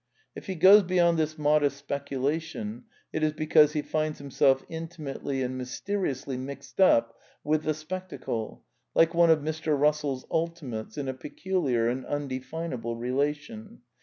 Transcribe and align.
If 0.35 0.47
he 0.47 0.55
goes 0.55 0.81
beyond 0.81 1.19
this 1.19 1.37
modest 1.37 1.77
speculation 1.77 2.85
it 3.13 3.21
is 3.21 3.33
because 3.33 3.73
he 3.73 3.83
finds 3.83 4.17
himself 4.17 4.65
intimately 4.67 5.43
and 5.43 5.55
mysteriously 5.59 6.37
mixed 6.37 6.77
up^^ 6.77 7.09
with 7.43 7.65
the 7.65 7.75
spectacle, 7.75 8.63
like 8.95 9.13
one 9.13 9.29
of 9.29 9.41
Mr. 9.41 9.77
Eussell's 9.79 10.25
ultimates, 10.31 10.97
in" 10.97 11.07
a 11.07 11.13
^ 11.13 11.19
peculiar 11.19 11.87
and 11.87 12.03
imdefinable 12.05 12.99
relation.'' 12.99 13.81